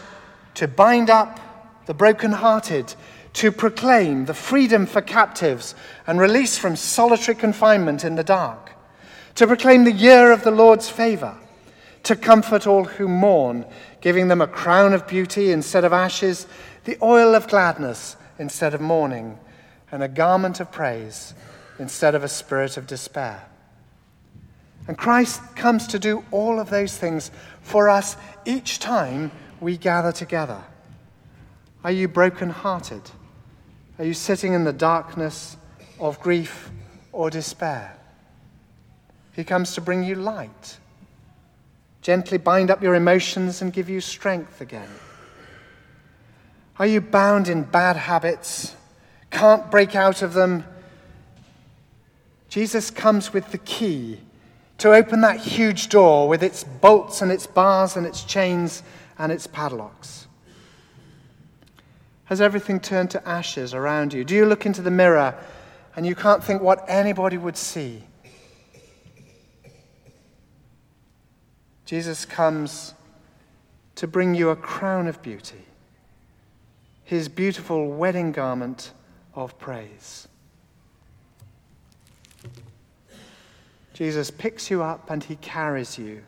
to 0.54 0.68
bind 0.68 1.11
up 1.11 1.40
the 1.87 1.94
brokenhearted, 1.94 2.94
to 3.35 3.51
proclaim 3.51 4.27
the 4.27 4.35
freedom 4.35 4.87
for 4.87 5.01
captives 5.01 5.75
and 6.07 6.21
release 6.21 6.59
from 6.59 6.77
solitary 6.77 7.35
confinement 7.35 8.05
in 8.05 8.15
the 8.15 8.25
dark, 8.25 8.73
to 9.35 9.47
proclaim 9.47 9.85
the 9.85 9.93
year 9.93 10.33
of 10.33 10.45
the 10.45 10.51
Lord's 10.51 10.89
favor, 10.89 11.37
to 12.03 12.17
comfort 12.17 12.67
all 12.67 12.85
who 12.85 13.09
mourn, 13.09 13.65
giving 14.01 14.29
them 14.29 14.43
a 14.43 14.47
crown 14.47 14.93
of 14.93 15.07
beauty 15.07 15.51
instead 15.51 15.85
of 15.85 15.93
ashes, 15.93 16.47
the 16.85 16.99
oil 17.01 17.35
of 17.35 17.49
gladness 17.49 18.17
instead 18.39 18.75
of 18.75 18.81
mourning, 18.81 19.39
and 19.91 20.03
a 20.03 20.09
garment 20.09 20.61
of 20.61 20.73
praise 20.73 21.35
instead 21.79 22.15
of 22.15 22.25
a 22.25 22.29
spirit 22.29 22.77
of 22.77 22.87
despair. 22.87 23.45
And 24.89 24.99
Christ 24.99 25.41
comes 25.55 25.87
to 25.89 25.99
do 25.99 26.25
all 26.33 26.59
of 26.59 26.71
those 26.71 26.97
things 26.97 27.31
for 27.62 27.89
us 27.89 28.17
each 28.45 28.79
time 28.81 29.31
we 29.61 29.77
gather 29.77 30.11
together. 30.11 30.61
Are 31.85 31.93
you 31.93 32.09
broken-hearted? 32.09 33.03
Are 33.99 34.05
you 34.05 34.15
sitting 34.15 34.55
in 34.55 34.65
the 34.65 34.73
darkness 34.73 35.57
of 36.01 36.21
grief 36.21 36.71
or 37.13 37.31
despair? 37.31 37.97
He 39.33 39.45
comes 39.45 39.75
to 39.75 39.81
bring 39.81 40.03
you 40.03 40.15
light, 40.15 40.79
gently 42.01 42.39
bind 42.39 42.71
up 42.71 42.83
your 42.83 42.95
emotions 42.95 43.61
and 43.61 43.73
give 43.73 43.89
you 43.89 44.01
strength 44.01 44.61
again. 44.61 44.89
Are 46.79 46.87
you 46.87 47.01
bound 47.01 47.49
in 47.49 47.63
bad 47.65 47.97
habits, 47.97 48.75
can't 49.31 49.71
break 49.71 49.95
out 49.95 50.23
of 50.23 50.33
them? 50.33 50.65
Jesus 52.49 52.91
comes 52.91 53.33
with 53.33 53.51
the 53.53 53.59
key 53.59 54.21
to 54.79 54.93
open 54.93 55.21
that 55.21 55.39
huge 55.39 55.89
door 55.89 56.29
with 56.29 56.43
its 56.43 56.65
bolts 56.65 57.23
and 57.23 57.31
its 57.31 57.47
bars 57.47 57.97
and 57.97 58.07
its 58.07 58.25
chains 58.25 58.83
and 59.19 59.31
its 59.31 59.47
padlocks. 59.47 60.27
Has 62.33 62.41
everything 62.41 62.81
turned 62.81 63.11
to 63.11 63.29
ashes 63.29 63.75
around 63.75 64.15
you? 64.15 64.25
Do 64.25 64.35
you 64.35 64.47
look 64.47 64.65
into 64.65 64.81
the 64.81 64.91
mirror 64.91 65.35
and 65.95 66.07
you 66.07 66.15
can't 66.15 66.43
think 66.43 66.62
what 66.62 66.83
anybody 66.89 67.37
would 67.37 67.59
see? 67.59 68.05
Jesus 71.85 72.25
comes 72.25 72.95
to 73.97 74.07
bring 74.07 74.35
you 74.35 74.49
a 74.49 74.57
crown 74.57 75.09
of 75.09 75.21
beauty, 75.21 75.67
his 77.05 77.29
beautiful 77.29 77.91
wedding 77.91 78.33
garment 78.33 78.93
of 79.35 79.59
praise. 79.59 80.27
Jesus 83.93 84.31
picks 84.31 84.71
you 84.71 84.83
up 84.83 85.11
and 85.11 85.23
he 85.23 85.37
carries 85.37 85.99
you 85.99 86.23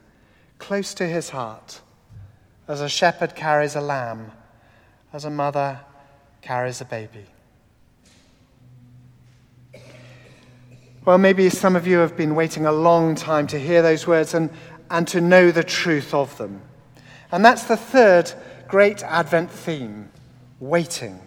close 0.59 0.93
to 0.93 1.07
his 1.07 1.31
heart, 1.31 1.81
as 2.69 2.83
a 2.83 2.91
shepherd 2.91 3.35
carries 3.35 3.75
a 3.75 3.81
lamb, 3.81 4.33
as 5.11 5.25
a 5.25 5.31
mother 5.31 5.81
carries 6.45 6.83
a 6.83 6.85
baby. 6.85 7.25
Well, 11.07 11.17
maybe 11.17 11.49
some 11.49 11.75
of 11.75 11.87
you 11.87 11.99
have 11.99 12.19
been 12.19 12.35
waiting 12.35 12.67
a 12.67 12.73
long 12.73 13.15
time 13.15 13.47
to 13.47 13.59
hear 13.59 13.81
those 13.81 14.07
words 14.07 14.35
and, 14.35 14.51
and 14.91 15.09
to 15.09 15.23
know 15.23 15.51
the 15.51 15.65
truth 15.65 16.13
of 16.13 16.37
them. 16.37 16.61
And 17.33 17.43
that's 17.43 17.65
the 17.65 17.79
third 17.79 18.31
great 18.69 19.03
Advent 19.03 19.51
theme 19.51 20.11
waiting. 20.61 21.19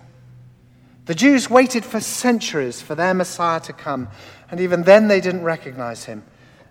The 1.05 1.15
Jews 1.15 1.49
waited 1.49 1.83
for 1.83 1.99
centuries 1.99 2.81
for 2.81 2.93
their 2.93 3.15
Messiah 3.15 3.59
to 3.61 3.73
come, 3.73 4.09
and 4.51 4.59
even 4.59 4.83
then 4.83 5.07
they 5.07 5.19
didn't 5.19 5.43
recognize 5.43 6.05
him. 6.05 6.23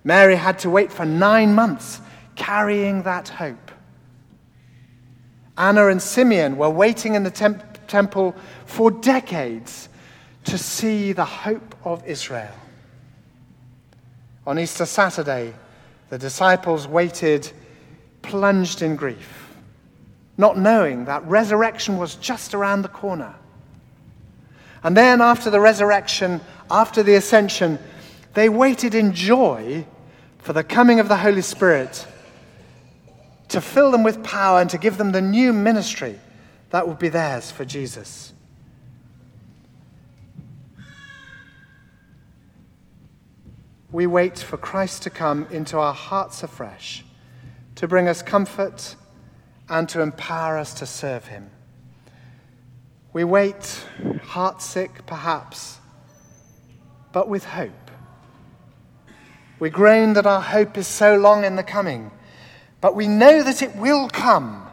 Mary 0.04 0.36
had 0.36 0.60
to 0.60 0.70
wait 0.70 0.92
for 0.92 1.04
nine 1.04 1.52
months 1.52 2.00
carrying 2.36 3.02
that 3.02 3.28
hope. 3.28 3.72
Anna 5.58 5.88
and 5.88 6.02
Simeon 6.02 6.58
were 6.58 6.70
waiting 6.70 7.14
in 7.14 7.24
the 7.24 7.30
temp- 7.30 7.65
temple 7.88 8.34
for 8.64 8.90
decades 8.90 9.88
to 10.44 10.58
see 10.58 11.12
the 11.12 11.24
hope 11.24 11.74
of 11.84 12.06
Israel. 12.06 12.54
On 14.46 14.58
Easter 14.58 14.86
Saturday, 14.86 15.52
the 16.08 16.18
disciples 16.18 16.86
waited, 16.86 17.50
plunged 18.22 18.80
in 18.80 18.94
grief, 18.94 19.56
not 20.38 20.56
knowing 20.56 21.04
that 21.06 21.24
resurrection 21.26 21.96
was 21.96 22.14
just 22.14 22.54
around 22.54 22.82
the 22.82 22.88
corner. 22.88 23.34
And 24.84 24.96
then, 24.96 25.20
after 25.20 25.50
the 25.50 25.58
resurrection, 25.58 26.40
after 26.70 27.02
the 27.02 27.14
ascension, 27.14 27.78
they 28.34 28.48
waited 28.48 28.94
in 28.94 29.12
joy 29.12 29.84
for 30.38 30.52
the 30.52 30.62
coming 30.62 31.00
of 31.00 31.08
the 31.08 31.16
Holy 31.16 31.42
Spirit 31.42 32.06
to 33.48 33.60
fill 33.60 33.90
them 33.90 34.04
with 34.04 34.22
power 34.22 34.60
and 34.60 34.70
to 34.70 34.78
give 34.78 34.96
them 34.96 35.10
the 35.10 35.22
new 35.22 35.52
ministry 35.52 36.20
that 36.70 36.86
would 36.88 36.98
be 36.98 37.08
theirs 37.08 37.50
for 37.50 37.64
Jesus. 37.64 38.32
We 43.92 44.06
wait 44.06 44.38
for 44.38 44.56
Christ 44.56 45.02
to 45.04 45.10
come 45.10 45.46
into 45.50 45.78
our 45.78 45.94
hearts 45.94 46.42
afresh, 46.42 47.04
to 47.76 47.88
bring 47.88 48.08
us 48.08 48.20
comfort 48.20 48.94
and 49.68 49.88
to 49.88 50.02
empower 50.02 50.58
us 50.58 50.74
to 50.74 50.86
serve 50.86 51.26
Him. 51.26 51.50
We 53.12 53.24
wait, 53.24 53.86
heartsick 54.02 55.06
perhaps, 55.06 55.78
but 57.12 57.28
with 57.28 57.44
hope. 57.44 57.72
We 59.58 59.70
groan 59.70 60.12
that 60.14 60.26
our 60.26 60.42
hope 60.42 60.76
is 60.76 60.86
so 60.86 61.16
long 61.16 61.44
in 61.44 61.56
the 61.56 61.62
coming 61.62 62.10
but 62.80 62.94
we 62.94 63.08
know 63.08 63.42
that 63.42 63.62
it 63.62 63.74
will 63.76 64.08
come 64.08 64.65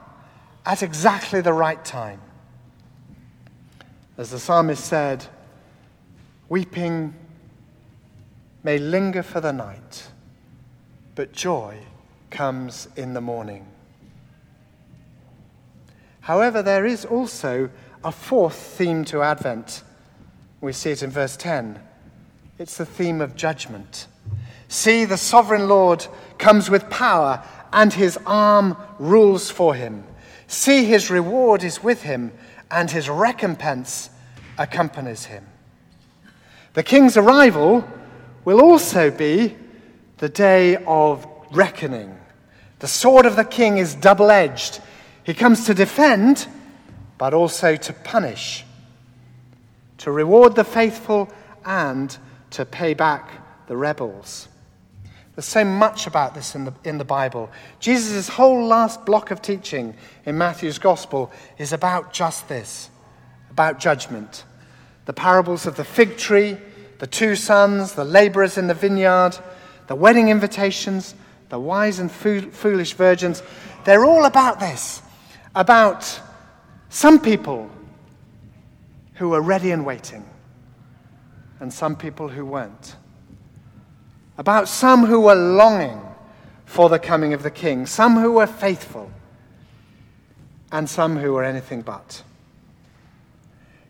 at 0.66 0.84
exactly 0.84 1.42
the 1.42 1.54
right 1.54 1.84
time. 1.84 2.22
As 4.18 4.32
the 4.32 4.40
psalmist 4.40 4.84
said, 4.84 5.26
weeping 6.50 7.14
may 8.64 8.78
linger 8.78 9.24
for 9.24 9.42
the 9.42 9.52
night, 9.52 10.08
but 11.16 11.32
joy 11.32 11.80
comes 12.30 12.88
in 12.96 13.14
the 13.14 13.22
morning. 13.22 13.68
However, 16.22 16.62
there 16.62 16.86
is 16.86 17.04
also 17.04 17.70
a 18.04 18.12
fourth 18.12 18.56
theme 18.56 19.04
to 19.06 19.22
Advent. 19.22 19.84
We 20.62 20.72
see 20.72 20.92
it 20.92 21.04
in 21.04 21.10
verse 21.10 21.36
10. 21.36 21.80
It's 22.58 22.78
the 22.78 22.86
theme 22.86 23.20
of 23.20 23.36
judgment. 23.36 24.08
See, 24.70 25.06
the 25.06 25.18
sovereign 25.18 25.68
Lord 25.68 26.08
comes 26.38 26.70
with 26.70 26.90
power 26.90 27.44
and 27.74 27.92
his 27.92 28.18
arm 28.26 28.78
rules 29.00 29.52
for 29.52 29.76
him. 29.76 30.06
See, 30.54 30.86
his 30.86 31.10
reward 31.10 31.64
is 31.64 31.82
with 31.82 32.04
him, 32.04 32.32
and 32.70 32.90
his 32.90 33.10
recompense 33.10 34.12
accompanies 34.56 35.26
him. 35.26 35.48
The 36.74 36.84
king's 36.84 37.18
arrival 37.18 37.84
will 38.46 38.62
also 38.62 39.10
be 39.10 39.58
the 40.20 40.30
day 40.30 40.76
of 40.86 41.26
reckoning. 41.50 42.16
The 42.80 42.88
sword 42.88 43.26
of 43.26 43.36
the 43.36 43.44
king 43.44 43.80
is 43.80 43.96
double 43.96 44.30
edged. 44.30 44.80
He 45.24 45.34
comes 45.34 45.66
to 45.66 45.74
defend, 45.74 46.48
but 47.18 47.34
also 47.34 47.76
to 47.76 47.92
punish, 47.92 48.64
to 49.98 50.12
reward 50.12 50.54
the 50.54 50.64
faithful, 50.64 51.34
and 51.66 52.16
to 52.52 52.64
pay 52.64 52.94
back 52.94 53.66
the 53.66 53.76
rebels. 53.76 54.48
There's 55.36 55.46
so 55.46 55.66
much 55.66 56.06
about 56.06 56.36
this 56.36 56.54
in 56.54 56.66
the, 56.66 56.74
in 56.84 57.00
the 57.00 57.06
Bible. 57.06 57.50
Jesus' 57.80 58.30
whole 58.30 58.68
last 58.68 59.06
block 59.06 59.32
of 59.32 59.42
teaching 59.42 59.96
in 60.26 60.38
Matthew's 60.38 60.78
Gospel 60.78 61.32
is 61.58 61.74
about 61.74 62.14
just 62.14 62.48
this 62.48 62.90
about 63.50 63.80
judgment. 63.80 64.44
The 65.06 65.14
parables 65.14 65.68
of 65.68 65.76
the 65.76 65.84
fig 65.84 66.18
tree, 66.18 66.58
the 67.00 67.08
two 67.08 67.36
sons, 67.36 67.94
the 67.94 68.04
laborers 68.04 68.58
in 68.58 68.68
the 68.68 68.74
vineyard, 68.74 69.38
the 69.88 69.96
wedding 69.96 70.30
invitations, 70.30 71.14
the 71.50 71.60
wise 71.60 72.00
and 72.00 72.12
foolish 72.12 72.94
virgins, 72.94 73.44
they're 73.86 74.06
all 74.06 74.26
about 74.26 74.60
this 74.60 75.02
about 75.56 76.20
some 76.90 77.20
people 77.20 77.70
who 79.16 79.30
were 79.30 79.42
ready 79.42 79.72
and 79.72 79.86
waiting, 79.86 80.28
and 81.60 81.72
some 81.72 81.96
people 81.96 82.28
who 82.28 82.46
weren't 82.46 82.96
about 84.38 84.68
some 84.68 85.06
who 85.06 85.22
were 85.22 85.36
longing 85.36 86.02
for 86.66 86.90
the 86.90 87.00
coming 87.00 87.34
of 87.34 87.44
the 87.44 87.52
king, 87.52 87.86
some 87.86 88.20
who 88.20 88.34
were 88.34 88.48
faithful, 88.48 89.12
and 90.72 90.90
some 90.90 91.18
who 91.18 91.34
were 91.34 91.44
anything 91.44 91.82
but. 91.82 92.24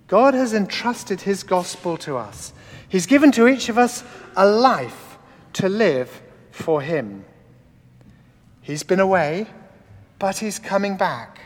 God 0.07 0.33
has 0.33 0.53
entrusted 0.53 1.21
his 1.21 1.43
gospel 1.43 1.97
to 1.97 2.17
us. 2.17 2.51
He's 2.89 3.05
given 3.05 3.31
to 3.31 3.47
each 3.47 3.69
of 3.69 3.77
us 3.77 4.03
a 4.35 4.45
life 4.45 5.17
to 5.53 5.69
live 5.69 6.21
for 6.51 6.81
him. 6.81 7.23
He's 8.61 8.83
been 8.83 8.99
away, 8.99 9.47
but 10.19 10.37
he's 10.37 10.59
coming 10.59 10.97
back. 10.97 11.39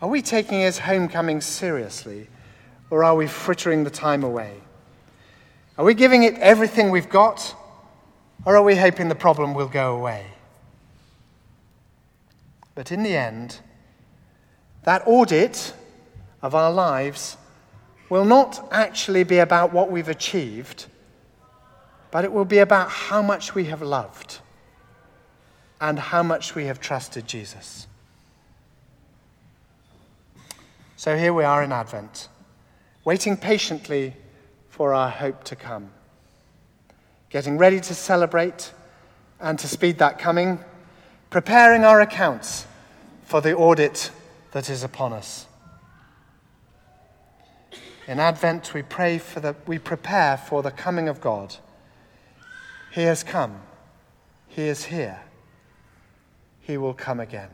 Are 0.00 0.08
we 0.08 0.20
taking 0.20 0.60
his 0.60 0.78
homecoming 0.78 1.40
seriously, 1.40 2.28
or 2.90 3.04
are 3.04 3.14
we 3.14 3.26
frittering 3.26 3.84
the 3.84 3.90
time 3.90 4.24
away? 4.24 4.56
Are 5.78 5.84
we 5.84 5.94
giving 5.94 6.22
it 6.22 6.34
everything 6.38 6.90
we've 6.90 7.08
got? 7.08 7.54
Or 8.44 8.56
are 8.56 8.62
we 8.62 8.76
hoping 8.76 9.08
the 9.08 9.14
problem 9.14 9.54
will 9.54 9.68
go 9.68 9.96
away? 9.96 10.26
But 12.74 12.90
in 12.90 13.02
the 13.02 13.16
end, 13.16 13.60
that 14.84 15.02
audit 15.06 15.74
of 16.40 16.54
our 16.54 16.72
lives 16.72 17.36
will 18.08 18.24
not 18.24 18.68
actually 18.72 19.22
be 19.22 19.38
about 19.38 19.72
what 19.72 19.90
we've 19.90 20.08
achieved, 20.08 20.86
but 22.10 22.24
it 22.24 22.32
will 22.32 22.44
be 22.44 22.58
about 22.58 22.90
how 22.90 23.22
much 23.22 23.54
we 23.54 23.66
have 23.66 23.80
loved 23.80 24.38
and 25.80 25.98
how 25.98 26.22
much 26.22 26.54
we 26.54 26.66
have 26.66 26.80
trusted 26.80 27.26
Jesus. 27.26 27.86
So 30.96 31.16
here 31.16 31.32
we 31.32 31.44
are 31.44 31.62
in 31.62 31.72
Advent, 31.72 32.28
waiting 33.04 33.36
patiently 33.36 34.14
for 34.68 34.94
our 34.94 35.10
hope 35.10 35.44
to 35.44 35.56
come 35.56 35.90
getting 37.32 37.56
ready 37.56 37.80
to 37.80 37.94
celebrate 37.94 38.72
and 39.40 39.58
to 39.58 39.66
speed 39.66 39.96
that 39.98 40.18
coming, 40.18 40.58
preparing 41.30 41.82
our 41.82 42.02
accounts 42.02 42.66
for 43.24 43.40
the 43.40 43.56
audit 43.56 44.10
that 44.50 44.68
is 44.68 44.84
upon 44.84 45.14
us. 45.14 45.46
In 48.06 48.20
Advent, 48.20 48.74
we 48.74 48.82
pray 48.82 49.16
for 49.16 49.40
the, 49.40 49.56
we 49.66 49.78
prepare 49.78 50.36
for 50.36 50.62
the 50.62 50.70
coming 50.70 51.08
of 51.08 51.22
God. 51.22 51.56
He 52.92 53.02
has 53.04 53.24
come. 53.24 53.62
He 54.46 54.64
is 54.64 54.84
here. 54.84 55.22
He 56.60 56.76
will 56.76 56.92
come 56.92 57.18
again. 57.18 57.48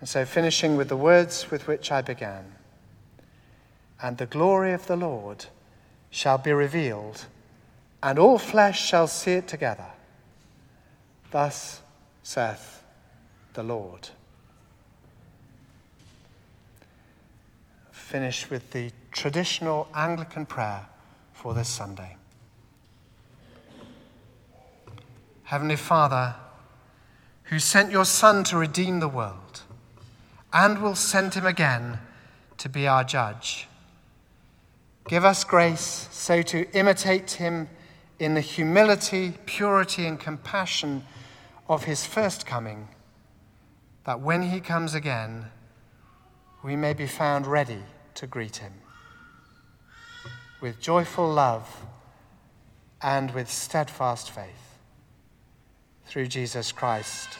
And 0.00 0.08
so, 0.08 0.24
finishing 0.24 0.76
with 0.76 0.88
the 0.88 0.96
words 0.96 1.52
with 1.52 1.68
which 1.68 1.92
I 1.92 2.02
began, 2.02 2.52
and 4.02 4.18
the 4.18 4.26
glory 4.26 4.72
of 4.72 4.88
the 4.88 4.96
Lord 4.96 5.46
shall 6.16 6.38
be 6.38 6.50
revealed, 6.50 7.26
and 8.02 8.18
all 8.18 8.38
flesh 8.38 8.88
shall 8.88 9.06
see 9.06 9.32
it 9.32 9.46
together. 9.46 9.90
Thus 11.30 11.82
saith 12.22 12.82
the 13.52 13.62
Lord. 13.62 14.08
Finish 17.90 18.48
with 18.48 18.70
the 18.70 18.92
traditional 19.12 19.88
Anglican 19.94 20.46
prayer 20.46 20.86
for 21.34 21.52
this 21.52 21.68
Sunday. 21.68 22.16
Heavenly 25.42 25.76
Father, 25.76 26.34
who 27.42 27.58
sent 27.58 27.92
your 27.92 28.06
Son 28.06 28.42
to 28.44 28.56
redeem 28.56 29.00
the 29.00 29.08
world, 29.08 29.64
and 30.50 30.80
will 30.80 30.94
send 30.94 31.34
him 31.34 31.44
again 31.44 31.98
to 32.56 32.70
be 32.70 32.86
our 32.88 33.04
judge 33.04 33.68
Give 35.08 35.24
us 35.24 35.44
grace 35.44 36.08
so 36.10 36.42
to 36.42 36.68
imitate 36.72 37.32
him 37.32 37.68
in 38.18 38.34
the 38.34 38.40
humility, 38.40 39.34
purity, 39.46 40.06
and 40.06 40.18
compassion 40.18 41.04
of 41.68 41.84
his 41.84 42.04
first 42.04 42.46
coming, 42.46 42.88
that 44.04 44.20
when 44.20 44.42
he 44.42 44.60
comes 44.60 44.94
again, 44.94 45.46
we 46.64 46.74
may 46.76 46.92
be 46.92 47.06
found 47.06 47.46
ready 47.46 47.82
to 48.14 48.26
greet 48.26 48.56
him 48.56 48.72
with 50.60 50.80
joyful 50.80 51.32
love 51.32 51.86
and 53.02 53.30
with 53.32 53.50
steadfast 53.50 54.30
faith. 54.30 54.78
Through 56.06 56.26
Jesus 56.26 56.72
Christ 56.72 57.38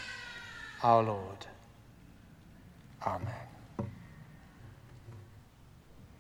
our 0.83 1.03
Lord. 1.03 1.47
Amen. 3.07 3.46